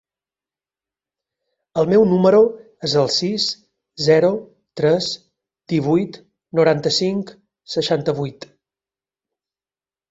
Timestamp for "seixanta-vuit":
7.77-8.51